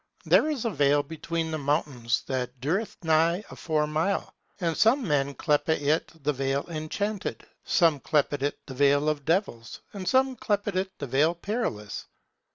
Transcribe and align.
There 0.25 0.49
is 0.49 0.65
a 0.65 0.71
vale 0.71 1.03
between 1.03 1.51
the 1.51 1.59
mountains, 1.59 2.23
that 2.25 2.59
dureth 2.59 2.97
nigh 3.03 3.43
a 3.51 3.55
four 3.55 3.85
mile. 3.85 4.33
And 4.59 4.75
some 4.75 5.07
men 5.07 5.35
clepe 5.35 5.69
it 5.69 6.11
the 6.23 6.33
Vale 6.33 6.65
Enchanted, 6.69 7.45
some 7.65 7.99
clepe 7.99 8.33
it 8.41 8.57
the 8.65 8.73
Vale 8.73 9.07
of 9.09 9.25
Devils, 9.25 9.79
and 9.93 10.07
some 10.07 10.35
clepe 10.35 10.67
it 10.75 10.91
the 10.97 11.05
Vale 11.05 11.35
Perilous. 11.35 12.07